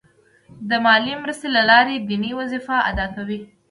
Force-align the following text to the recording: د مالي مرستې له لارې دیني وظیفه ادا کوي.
د 0.69 0.71
مالي 0.85 1.13
مرستې 1.23 1.47
له 1.55 1.61
لارې 1.69 1.95
دیني 2.09 2.31
وظیفه 2.39 2.75
ادا 2.89 3.05
کوي. 3.15 3.39